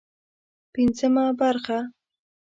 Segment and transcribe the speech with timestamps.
[0.73, 1.79] پنځمه برخه